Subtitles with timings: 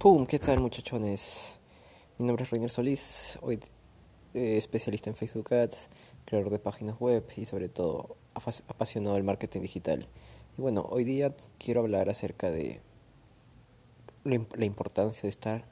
[0.00, 0.24] ¡Pum!
[0.24, 1.58] ¿Qué tal muchachones?
[2.16, 3.60] Mi nombre es Reiner Solís, hoy
[4.32, 5.90] eh, especialista en Facebook Ads,
[6.24, 10.08] creador de páginas web y sobre todo apasionado del marketing digital.
[10.56, 12.80] Y bueno, hoy día quiero hablar acerca de
[14.24, 15.66] la importancia de estar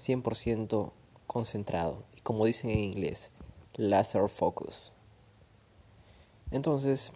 [0.00, 0.90] 100%
[1.28, 3.30] concentrado y como dicen en inglés,
[3.76, 4.92] laser focus.
[6.50, 7.12] Entonces,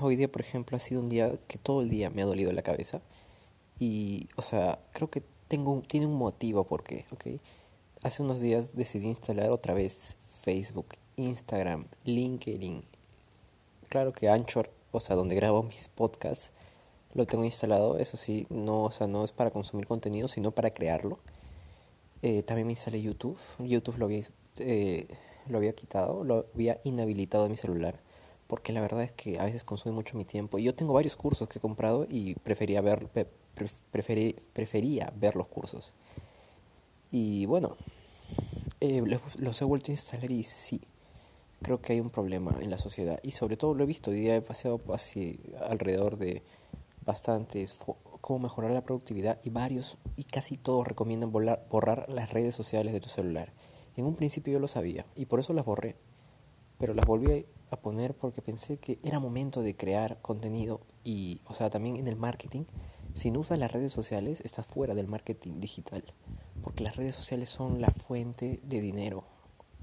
[0.00, 2.52] hoy día por ejemplo ha sido un día que todo el día me ha dolido
[2.52, 3.02] la cabeza
[3.78, 7.40] y, o sea, creo que tengo tiene un motivo porque, ¿ok?
[8.02, 12.84] Hace unos días decidí instalar otra vez Facebook, Instagram, LinkedIn.
[13.88, 16.52] Claro que Anchor, o sea, donde grabo mis podcasts,
[17.14, 17.98] lo tengo instalado.
[17.98, 21.18] Eso sí, no, o sea, no es para consumir contenido, sino para crearlo.
[22.22, 23.38] Eh, también me instalé YouTube.
[23.58, 24.24] YouTube lo había,
[24.58, 25.08] eh,
[25.48, 27.98] lo había quitado, lo había inhabilitado de mi celular
[28.46, 30.58] porque la verdad es que a veces consume mucho mi tiempo.
[30.58, 33.08] Y yo tengo varios cursos que he comprado y prefería ver,
[34.52, 35.94] prefería ver los cursos.
[37.10, 37.76] Y bueno,
[38.80, 39.02] eh,
[39.38, 40.82] los, he vuelto a instalar y sí,
[41.62, 43.20] creo que hay un problema en la sociedad.
[43.22, 46.42] Y sobre todo lo he visto, hoy día he paseado así alrededor de
[47.04, 47.76] bastantes
[48.20, 53.00] cómo mejorar la productividad y varios y casi todos recomiendan borrar las redes sociales de
[53.00, 53.52] tu celular.
[53.96, 55.96] En un principio yo lo sabía y por eso las borré,
[56.78, 57.44] pero las volví a
[57.76, 62.16] poner porque pensé que era momento de crear contenido y, o sea, también en el
[62.16, 62.64] marketing
[63.14, 66.02] si no usas las redes sociales, estás fuera del marketing digital,
[66.62, 69.24] porque las redes sociales son la fuente de dinero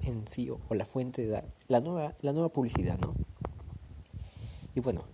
[0.02, 3.14] en sí o la fuente de la nueva la nueva publicidad, ¿no?
[4.75, 5.06] Y bueno,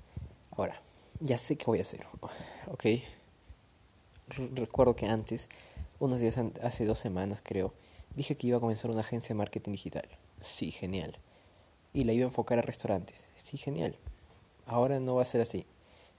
[0.52, 0.82] ahora
[1.20, 2.06] ya sé qué voy a hacer,
[2.72, 2.86] ¿ok?
[4.56, 5.48] Recuerdo que antes,
[6.00, 7.74] unos días hace dos semanas creo,
[8.16, 10.08] dije que iba a comenzar una agencia de marketing digital.
[10.42, 11.20] Sí, genial.
[11.94, 13.26] Y la iba a enfocar a restaurantes.
[13.36, 13.96] Sí, genial.
[14.66, 15.66] Ahora no va a ser así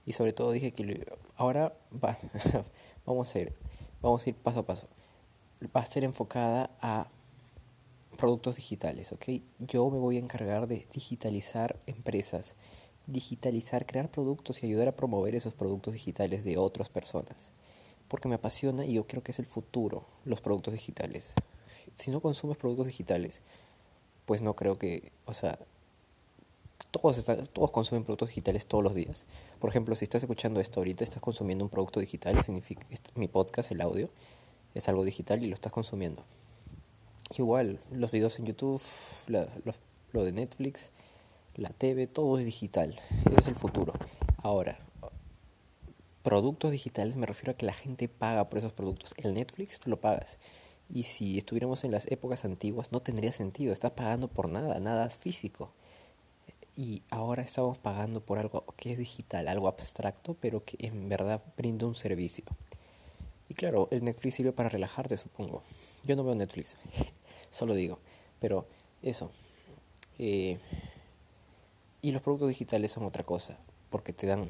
[0.09, 2.17] y sobre todo dije que ahora va,
[3.05, 3.53] vamos a ir,
[4.01, 4.87] vamos a ir paso a paso.
[5.75, 7.07] Va a ser enfocada a
[8.17, 9.25] productos digitales, ¿ok?
[9.59, 12.55] Yo me voy a encargar de digitalizar empresas,
[13.05, 17.51] digitalizar, crear productos y ayudar a promover esos productos digitales de otras personas.
[18.07, 21.35] Porque me apasiona y yo creo que es el futuro, los productos digitales.
[21.93, 23.41] Si no consumes productos digitales,
[24.29, 25.57] pues no creo que, o sea,
[26.91, 29.25] todos, todos consumen productos digitales todos los días.
[29.57, 32.85] Por ejemplo, si estás escuchando esto ahorita, estás consumiendo un producto digital, significa
[33.15, 34.07] mi podcast, el audio,
[34.75, 36.23] es algo digital y lo estás consumiendo.
[37.39, 38.79] Igual, los videos en YouTube,
[39.25, 40.91] lo, de Netflix,
[41.55, 43.01] la TV, todo es digital.
[43.31, 43.93] Ese es el futuro.
[44.43, 44.77] Ahora,
[46.21, 49.15] productos digitales me refiero a que la gente paga por esos productos.
[49.17, 50.37] El Netflix tú lo pagas.
[50.89, 53.73] Y si estuviéramos en las épocas antiguas no tendría sentido.
[53.73, 55.71] Estás pagando por nada, nada es físico
[56.79, 61.43] y ahora estamos pagando por algo que es digital, algo abstracto, pero que en verdad
[61.57, 62.45] brinda un servicio.
[63.49, 65.61] Y claro, el Netflix sirve para relajarte, supongo.
[66.05, 66.77] Yo no veo Netflix,
[67.51, 67.99] solo digo,
[68.39, 68.65] pero
[69.03, 69.29] eso.
[70.19, 70.57] Eh,
[72.01, 73.57] y los productos digitales son otra cosa,
[73.89, 74.49] porque te dan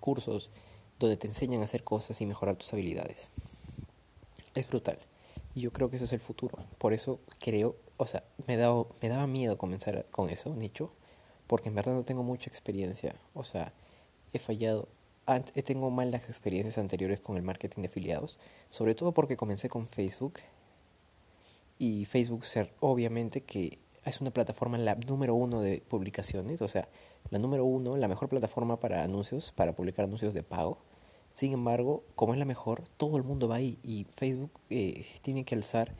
[0.00, 0.48] cursos
[0.98, 3.28] donde te enseñan a hacer cosas y mejorar tus habilidades.
[4.54, 4.98] Es brutal.
[5.54, 6.58] Y yo creo que eso es el futuro.
[6.78, 10.92] Por eso creo, o sea, me, dado, me daba miedo comenzar con eso, nicho,
[11.46, 13.14] porque en verdad no tengo mucha experiencia.
[13.34, 13.72] O sea,
[14.32, 14.88] he fallado.
[15.54, 18.38] He tengo malas experiencias anteriores con el marketing de afiliados,
[18.68, 20.40] sobre todo porque comencé con Facebook.
[21.78, 26.88] Y Facebook ser obviamente que es una plataforma la número uno de publicaciones, o sea,
[27.30, 30.78] la número uno, la mejor plataforma para anuncios, para publicar anuncios de pago.
[31.34, 35.44] Sin embargo, como es la mejor, todo el mundo va ahí y Facebook eh, tiene
[35.44, 35.94] que alzar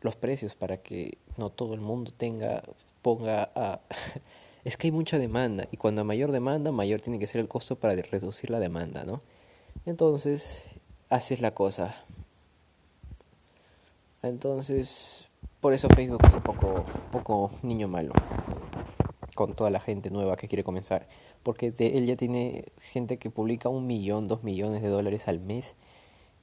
[0.00, 2.62] los precios para que no todo el mundo tenga,
[3.02, 3.80] ponga a
[4.64, 7.76] es que hay mucha demanda y cuando mayor demanda, mayor tiene que ser el costo
[7.76, 9.22] para reducir la demanda, ¿no?
[9.86, 10.62] Entonces,
[11.08, 12.04] así es la cosa.
[14.22, 15.28] Entonces,
[15.60, 18.12] por eso Facebook es un poco, poco niño malo
[19.46, 21.08] con toda la gente nueva que quiere comenzar.
[21.42, 25.74] Porque él ya tiene gente que publica un millón, dos millones de dólares al mes.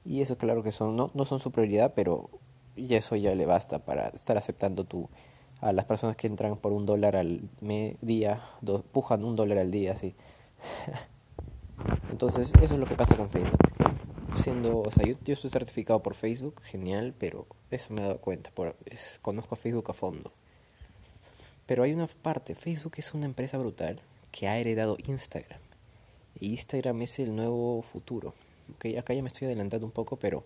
[0.04, 2.28] Y eso claro que son, no, no son su prioridad, pero
[2.76, 5.08] ya eso ya le basta para estar aceptando tu
[5.60, 8.42] a las personas que entran por un dólar al día,
[8.92, 10.14] pujan un dólar al día, así.
[12.10, 13.58] Entonces, eso es lo que pasa con Facebook.
[14.38, 18.20] Siendo, o sea, yo, yo estoy certificado por Facebook, genial, pero eso me he dado
[18.20, 18.74] cuenta, por,
[19.20, 20.32] conozco a Facebook a fondo.
[21.70, 24.00] Pero hay una parte, Facebook es una empresa brutal
[24.32, 25.60] que ha heredado Instagram.
[26.40, 28.34] Instagram es el nuevo futuro.
[28.74, 30.42] Okay, acá ya me estoy adelantando un poco, pero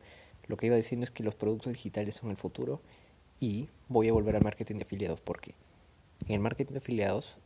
[0.48, 2.82] lo que iba diciendo es que los productos digitales son el futuro
[3.40, 5.54] y voy a volver al marketing de afiliados porque
[6.28, 7.38] en el marketing de afiliados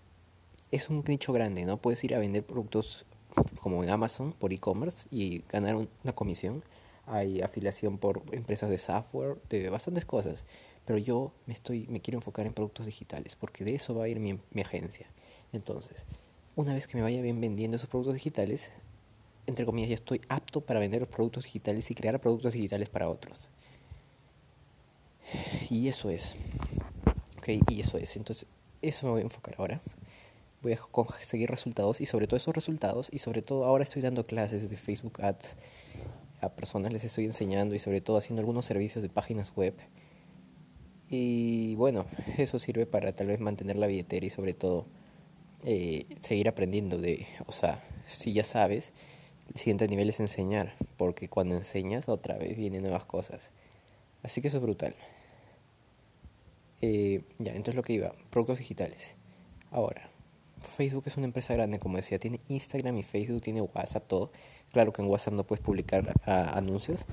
[0.73, 1.77] es un nicho grande, ¿no?
[1.77, 3.07] Puedes ir a vender productos
[3.61, 6.65] como en Amazon por e-commerce y ganar una comisión.
[7.07, 10.45] hay afiliación por empresas de software, de bastantes cosas.
[10.89, 14.09] Pero yo me, estoy, me quiero enfocar en productos digitales, porque de eso va a
[14.09, 15.07] ir mi, mi agencia.
[15.53, 16.07] Entonces,
[16.57, 18.71] una vez que me vaya bien vendiendo esos productos digitales,
[19.47, 23.07] entre comillas, ya estoy apto para vender los productos digitales y crear productos digitales para
[23.11, 23.39] otros.
[25.69, 26.37] Y eso es.
[27.37, 28.17] Ok, y eso es.
[28.17, 28.47] Entonces,
[28.81, 29.83] eso me voy a enfocar ahora.
[30.63, 34.27] Voy a conseguir resultados y sobre todo esos resultados y sobre todo ahora estoy dando
[34.27, 35.55] clases de Facebook Ads
[36.41, 39.75] a personas, les estoy enseñando y sobre todo haciendo algunos servicios de páginas web.
[41.11, 42.07] Y bueno,
[42.39, 44.87] eso sirve para tal vez mantener la billetera y sobre todo
[45.65, 48.93] eh, seguir aprendiendo de, o sea, si ya sabes,
[49.53, 53.51] el siguiente nivel es enseñar, porque cuando enseñas otra vez vienen nuevas cosas.
[54.23, 54.95] Así que eso es brutal.
[56.81, 59.17] Eh, ya, entonces lo que iba, productos digitales.
[59.71, 60.11] Ahora,
[60.61, 64.31] Facebook es una empresa grande, como decía, tiene Instagram y Facebook, tiene WhatsApp, todo.
[64.73, 67.05] Claro que en WhatsApp no puedes publicar anuncios,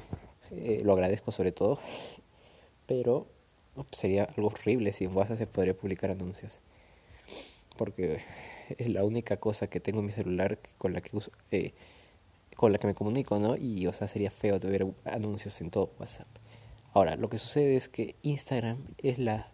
[0.52, 1.80] eh, lo agradezco sobre todo,
[2.86, 3.28] pero
[3.92, 6.62] sería algo horrible si en WhatsApp se podría publicar anuncios.
[7.78, 8.20] Porque
[8.78, 11.74] es la única cosa que tengo en mi celular con la que uso, eh,
[12.56, 13.58] con la que me comunico, ¿no?
[13.58, 16.28] Y, o sea, sería feo de ver anuncios en todo WhatsApp.
[16.94, 19.52] Ahora, lo que sucede es que Instagram es la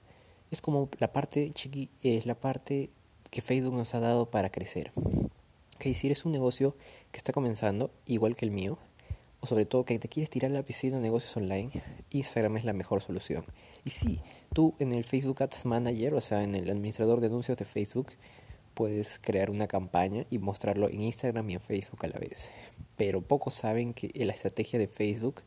[0.51, 2.89] es como la parte chiqui, es la parte
[3.31, 4.91] que Facebook nos ha dado para crecer.
[5.79, 6.75] Que si eres un negocio
[7.11, 8.77] que está comenzando, igual que el mío,
[9.41, 11.71] o sobre todo que te quieres tirar la piscina de negocios online,
[12.11, 13.43] Instagram es la mejor solución.
[13.83, 14.21] Y sí,
[14.53, 18.13] tú en el Facebook Ads Manager, o sea, en el administrador de anuncios de Facebook,
[18.73, 22.51] puedes crear una campaña y mostrarlo en Instagram y en Facebook a la vez.
[22.95, 25.41] Pero pocos saben que la estrategia de Facebook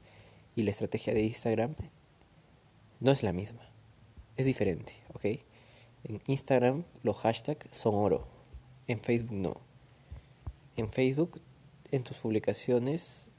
[0.55, 1.75] y la estrategia de Instagram
[3.00, 3.75] no es la misma
[4.37, 5.25] es diferente, ¿ok?
[6.05, 8.26] En Instagram los hashtags son oro,
[8.87, 9.61] en Facebook no.
[10.76, 11.40] En Facebook,
[11.93, 13.31] en tus publicaciones,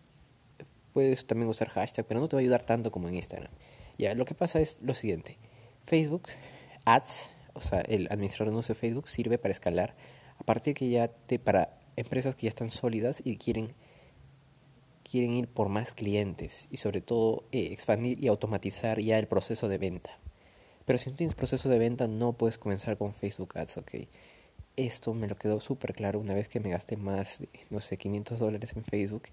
[0.95, 3.51] puedes también usar hashtag, pero no te va a ayudar tanto como en Instagram.
[3.97, 5.37] Ya, lo que pasa es lo siguiente.
[5.83, 6.29] Facebook,
[6.85, 9.93] Ads, o sea, el administrador de anuncios de Facebook sirve para escalar
[10.39, 13.73] a partir que ya te, para empresas que ya están sólidas y quieren
[15.03, 19.67] quieren ir por más clientes y sobre todo eh, expandir y automatizar ya el proceso
[19.67, 20.17] de venta.
[20.85, 23.91] Pero si no tienes proceso de venta, no puedes comenzar con Facebook Ads, ¿ok?
[24.77, 27.97] Esto me lo quedó súper claro una vez que me gasté más de, no sé,
[27.97, 29.23] 500 dólares en Facebook.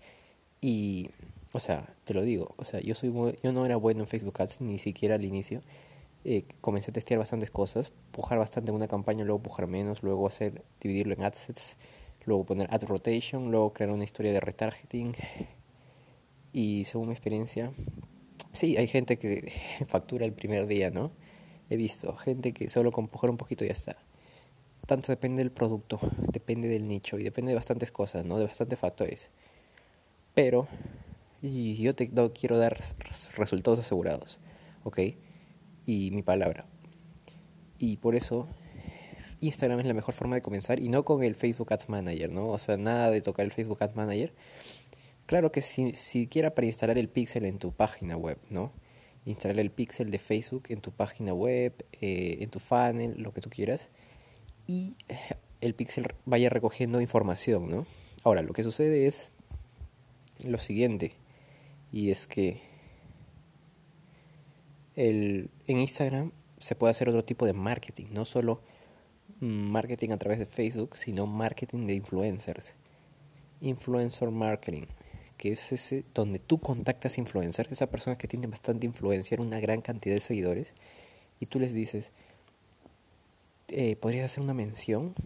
[0.60, 1.10] Y,
[1.52, 3.12] o sea, te lo digo, o sea, yo, soy
[3.42, 5.62] yo no era bueno en Facebook Ads, ni siquiera al inicio.
[6.24, 10.26] Eh, comencé a testear bastantes cosas, pujar bastante en una campaña, luego pujar menos, luego
[10.26, 11.76] hacer, dividirlo en adsets,
[12.24, 15.14] luego poner ad rotation, luego crear una historia de retargeting.
[16.52, 17.72] Y según mi experiencia,
[18.52, 19.52] sí, hay gente que
[19.88, 21.10] factura el primer día, ¿no?
[21.72, 23.96] he visto gente que solo con pujar un poquito ya está.
[24.86, 25.98] Tanto depende del producto,
[26.30, 28.38] depende del nicho y depende de bastantes cosas, ¿no?
[28.38, 29.30] De bastantes factores.
[30.34, 30.68] Pero
[31.42, 32.78] y yo te quiero dar
[33.36, 34.40] resultados asegurados,
[34.84, 35.00] ¿ok?
[35.84, 36.64] Y mi palabra.
[37.78, 38.46] Y por eso
[39.40, 42.48] Instagram es la mejor forma de comenzar y no con el Facebook Ads Manager, ¿no?
[42.48, 44.32] O sea, nada de tocar el Facebook Ads Manager.
[45.26, 48.72] Claro que si siquiera para instalar el pixel en tu página web, ¿no?
[49.24, 53.40] instalar el pixel de Facebook en tu página web, eh, en tu funnel, lo que
[53.40, 53.90] tú quieras,
[54.66, 54.96] y
[55.60, 57.86] el pixel vaya recogiendo información, ¿no?
[58.24, 59.30] Ahora, lo que sucede es
[60.44, 61.12] lo siguiente,
[61.92, 62.60] y es que
[64.96, 68.60] el, en Instagram se puede hacer otro tipo de marketing, no solo
[69.40, 72.74] marketing a través de Facebook, sino marketing de influencers.
[73.60, 74.86] Influencer marketing
[75.42, 79.80] que es ese donde tú contactas influencers, esa persona que tiene bastante influencia, una gran
[79.80, 80.72] cantidad de seguidores,
[81.40, 82.12] y tú les dices,
[83.66, 85.16] eh, ¿podrías hacer una mención?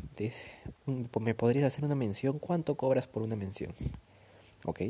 [1.20, 2.38] ¿Me podrías hacer una mención?
[2.38, 3.74] ¿Cuánto cobras por una mención?
[4.64, 4.80] ¿Ok?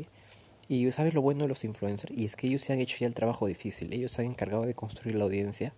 [0.69, 3.07] Y sabes lo bueno de los influencers, y es que ellos se han hecho ya
[3.07, 5.73] el trabajo difícil, ellos se han encargado de construir la audiencia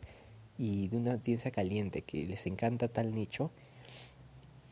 [0.57, 3.51] y de una audiencia caliente que les encanta tal nicho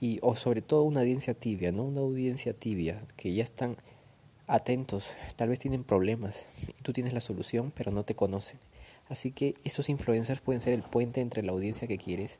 [0.01, 1.83] y o sobre todo una audiencia tibia, ¿no?
[1.83, 3.77] Una audiencia tibia que ya están
[4.47, 5.05] atentos,
[5.35, 8.59] tal vez tienen problemas y tú tienes la solución, pero no te conocen.
[9.09, 12.39] Así que esos influencers pueden ser el puente entre la audiencia que quieres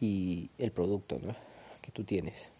[0.00, 1.34] y el producto ¿no?
[1.82, 2.50] que tú tienes.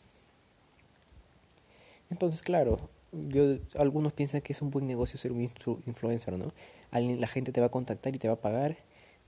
[2.11, 2.89] Entonces, claro,
[3.29, 5.43] yo, algunos piensan que es un buen negocio ser un
[5.87, 6.53] influencer, ¿no?
[6.93, 8.79] la gente te va a contactar y te va a pagar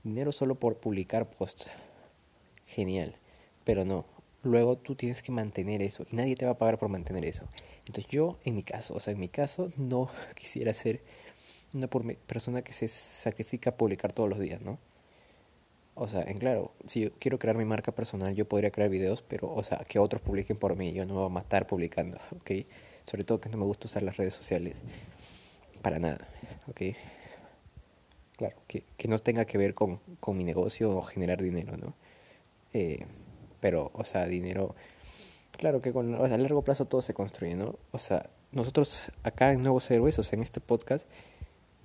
[0.03, 1.67] dinero solo por publicar posts.
[2.65, 3.15] Genial,
[3.63, 4.05] pero no.
[4.43, 7.43] Luego tú tienes que mantener eso y nadie te va a pagar por mantener eso.
[7.85, 11.01] Entonces yo, en mi caso, o sea, en mi caso, no quisiera ser
[11.73, 14.79] una persona que se sacrifica a publicar todos los días, ¿no?
[16.01, 19.21] O sea, en claro, si yo quiero crear mi marca personal, yo podría crear videos,
[19.21, 22.17] pero, o sea, que otros publiquen por mí, yo no me voy a matar publicando,
[22.39, 22.51] ¿ok?
[23.03, 24.77] Sobre todo que no me gusta usar las redes sociales,
[25.81, 26.25] para nada.
[26.67, 26.95] ¿ok?
[28.37, 31.93] Claro, que, que no tenga que ver con, con, mi negocio o generar dinero, ¿no?
[32.71, 33.05] Eh,
[33.59, 34.75] pero, o sea, dinero,
[35.51, 37.75] claro que con, o a largo plazo todo se construye, ¿no?
[37.91, 41.05] O sea, nosotros acá en Nuevos Héroes, o sea, en este podcast,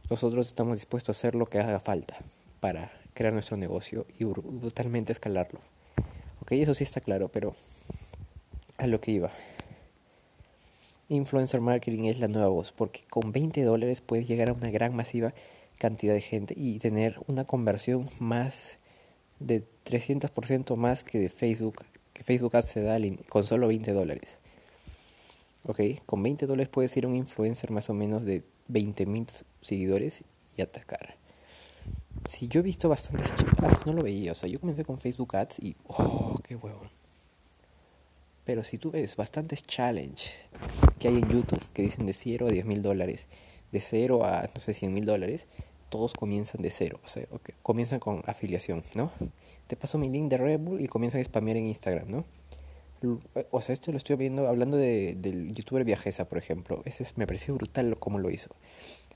[0.08, 2.18] nosotros estamos dispuestos a hacer lo que haga falta
[2.60, 5.60] para crear nuestro negocio y brutalmente escalarlo.
[6.42, 7.54] Ok, eso sí está claro, pero
[8.76, 9.30] a lo que iba.
[11.08, 14.94] Influencer marketing es la nueva voz, porque con 20 dólares puedes llegar a una gran
[14.94, 15.32] masiva
[15.78, 18.78] cantidad de gente y tener una conversión más
[19.38, 24.38] de 300% más que de Facebook, que Facebook se da con solo 20 dólares.
[25.64, 29.26] Ok, con 20 dólares puedes ir a un influencer más o menos de 20 mil
[29.62, 30.22] seguidores
[30.56, 31.16] y atacar.
[32.28, 35.36] Si yo he visto bastantes antes no lo veía, o sea, yo comencé con Facebook
[35.36, 36.82] Ads y oh, qué huevo.
[38.44, 40.30] Pero si tú ves bastantes challenge
[40.98, 43.26] que hay en YouTube que dicen de 0 a 10 mil dólares,
[43.72, 45.46] de 0 a, no sé, 100 mil dólares,
[45.94, 47.24] todos comienzan de cero, o sea,
[47.62, 49.12] comienzan con afiliación, ¿no?
[49.68, 52.24] Te paso mi link de Red Bull y comienzan a spamear en Instagram, ¿no?
[53.52, 56.82] O sea, esto lo estoy viendo hablando de, del youtuber Viajesa, por ejemplo.
[56.84, 58.50] Ese me pareció brutal cómo lo hizo.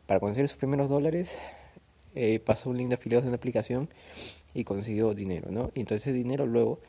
[0.06, 1.34] Para conseguir sus primeros dólares,
[2.20, 3.88] eh, pasó un link de afiliados en la aplicación
[4.52, 5.70] y consiguió dinero, ¿no?
[5.76, 6.80] Y entonces ese dinero luego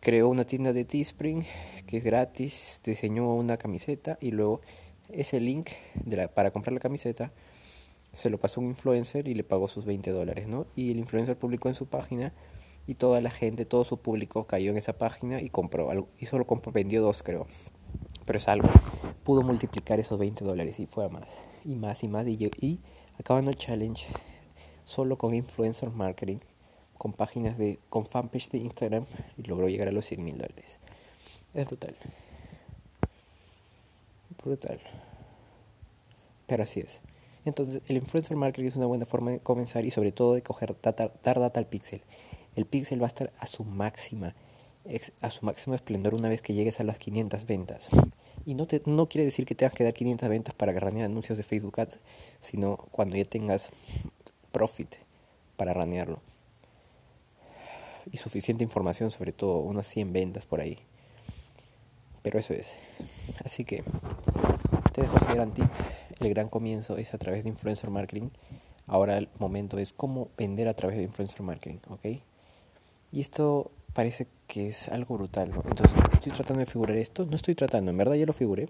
[0.00, 1.44] creó una tienda de Teespring
[1.86, 4.62] que es gratis, diseñó una camiseta y luego
[5.10, 7.30] ese link de para comprar la camiseta
[8.14, 10.66] se lo pasó a un influencer y le pagó sus 20 dólares, ¿no?
[10.74, 12.32] Y el influencer publicó en su página
[12.86, 16.08] y toda la gente, todo su público cayó en esa página y compró algo.
[16.18, 17.46] Y solo compró, vendió dos, creo.
[18.24, 18.70] Pero es algo.
[19.24, 21.28] Pudo multiplicar esos 20 dólares y fue a más.
[21.66, 22.26] Y más y más.
[22.26, 22.80] Y
[23.18, 24.06] acabando el challenge
[24.84, 26.38] solo con influencer marketing,
[26.96, 29.04] con páginas de, con fanpage de Instagram
[29.36, 30.78] y logró llegar a los 100 mil dólares.
[31.54, 31.96] Es brutal.
[34.42, 34.80] Brutal.
[36.46, 37.00] Pero así es.
[37.44, 40.76] Entonces, el influencer marketing es una buena forma de comenzar y sobre todo de coger
[40.80, 42.02] data, dar data al pixel.
[42.56, 44.34] El pixel va a estar a su máxima,
[45.20, 47.88] a su máximo esplendor una vez que llegues a las 500 ventas.
[48.44, 51.38] Y no, te, no quiere decir que tengas que dar 500 ventas para ranear anuncios
[51.38, 51.98] de Facebook Ads,
[52.40, 53.70] sino cuando ya tengas
[54.52, 54.96] profit
[55.56, 56.20] para ranearlo.
[58.10, 60.78] Y suficiente información, sobre todo unas 100 ventas por ahí.
[62.22, 62.78] Pero eso es.
[63.44, 63.84] Así que
[64.92, 65.68] te dejo ese gran tip.
[66.20, 68.30] El gran comienzo es a través de influencer marketing.
[68.86, 72.22] Ahora el momento es cómo vender a través de influencer marketing, ¿ok?
[73.12, 75.50] Y esto parece que es algo brutal.
[75.68, 77.26] Entonces, estoy tratando de figurar esto.
[77.26, 78.68] No estoy tratando, en verdad ya lo figuré.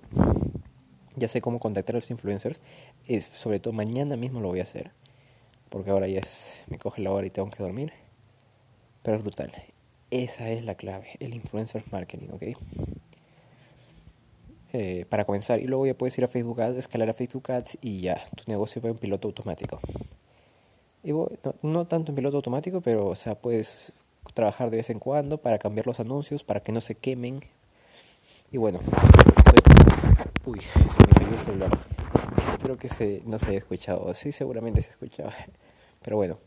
[1.17, 2.63] Ya sé cómo contactar a los influencers.
[3.07, 4.91] Es, sobre todo mañana mismo lo voy a hacer.
[5.69, 7.93] Porque ahora ya es, me coge la hora y tengo que dormir.
[9.03, 9.53] Pero es brutal.
[10.11, 12.43] Esa es la clave, el influencer marketing, ¿ok?
[14.73, 15.61] Eh, para comenzar.
[15.61, 18.45] Y luego ya puedes ir a Facebook Ads, escalar a Facebook Ads y ya, tu
[18.47, 19.79] negocio va en piloto automático.
[21.05, 21.29] Y no,
[21.61, 23.93] no, tanto en piloto automático, pero o sea, puedes
[24.35, 27.41] trabajar de vez en cuando para cambiar los anuncios, para que no se quemen.
[28.51, 28.81] Y bueno,
[30.45, 31.79] uy, se me cayó el celular.
[32.53, 34.13] Espero que se, no se haya escuchado.
[34.15, 35.33] Sí, seguramente se escuchaba.
[36.03, 36.39] Pero bueno,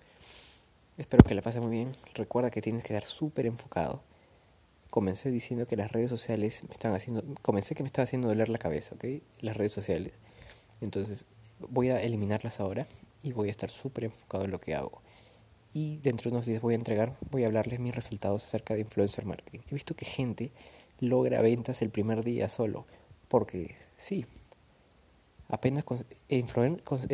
[0.97, 1.95] espero que la pase muy bien.
[2.15, 4.01] Recuerda que tienes que estar súper enfocado.
[4.89, 8.49] Comencé diciendo que las redes sociales me están haciendo, comencé que me estaba haciendo doler
[8.49, 9.05] la cabeza, ¿ok?
[9.39, 10.13] Las redes sociales.
[10.81, 11.25] Entonces
[11.59, 12.87] voy a eliminarlas ahora
[13.23, 15.01] y voy a estar súper enfocado en lo que hago
[15.73, 18.81] y dentro de unos días voy a entregar, voy a hablarles mis resultados acerca de
[18.81, 19.59] influencer marketing.
[19.69, 20.51] He visto que gente
[20.99, 22.85] logra ventas el primer día solo,
[23.27, 24.25] porque sí,
[25.47, 25.85] apenas
[26.29, 26.43] eh,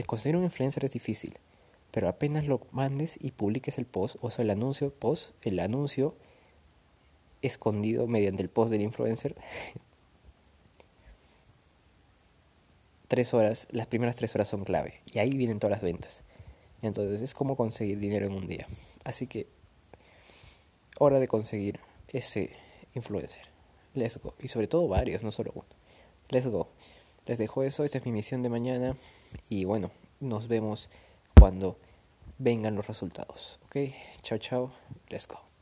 [0.06, 1.38] conseguir un influencer es difícil,
[1.92, 6.16] pero apenas lo mandes y publiques el post, o sea, el anuncio post, el anuncio
[7.42, 9.36] escondido mediante el post del influencer,
[13.08, 16.24] tres horas, las primeras tres horas son clave, y ahí vienen todas las ventas.
[16.82, 18.68] Entonces es como conseguir dinero en un día.
[19.04, 19.48] Así que
[21.00, 22.52] hora de conseguir ese
[22.94, 23.44] influencer.
[23.94, 24.34] Let's go.
[24.40, 25.68] Y sobre todo varios, no solo uno.
[26.30, 26.70] Let's go.
[27.26, 28.96] Les dejo eso, esta es mi misión de mañana.
[29.50, 30.90] Y bueno, nos vemos
[31.38, 31.78] cuando
[32.38, 33.60] vengan los resultados.
[33.66, 34.72] Ok, chao, chao.
[35.10, 35.57] Let's go.